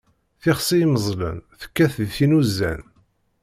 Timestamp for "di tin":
1.99-2.37